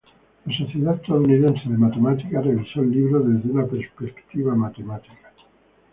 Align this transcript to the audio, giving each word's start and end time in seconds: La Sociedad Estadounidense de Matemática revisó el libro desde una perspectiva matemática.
La 0.47 0.57
Sociedad 0.57 0.95
Estadounidense 0.95 1.69
de 1.69 1.77
Matemática 1.77 2.41
revisó 2.41 2.81
el 2.81 2.89
libro 2.89 3.19
desde 3.19 3.51
una 3.51 3.67
perspectiva 3.67 4.55
matemática. 4.55 5.31